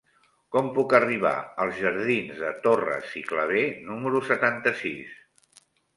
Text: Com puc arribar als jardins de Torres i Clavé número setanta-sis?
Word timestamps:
Com 0.53 0.69
puc 0.77 0.93
arribar 0.99 1.33
als 1.65 1.77
jardins 1.83 2.41
de 2.45 2.49
Torres 2.65 3.11
i 3.21 3.23
Clavé 3.33 3.61
número 3.91 4.23
setanta-sis? 4.31 5.17